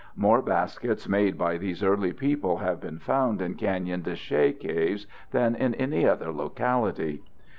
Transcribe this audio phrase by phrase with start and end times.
[0.15, 5.05] More baskets made by these early people have been found in Canyon de Chelly caves
[5.29, 7.21] than in any other locality.